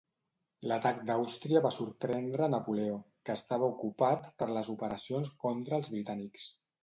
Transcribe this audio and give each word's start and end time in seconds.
L'atac 0.69 1.01
d'Àustria 1.09 1.59
va 1.65 1.71
sorprendre 1.75 2.47
Napoleó, 2.53 2.97
que 3.29 3.35
estava 3.41 3.69
ocupat 3.75 4.27
per 4.41 4.49
les 4.55 4.73
operacions 4.75 5.33
contra 5.47 5.81
els 5.81 5.93
britànics. 5.97 6.49